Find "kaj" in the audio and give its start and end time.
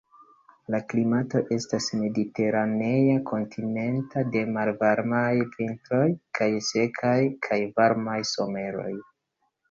6.39-6.47, 7.49-7.59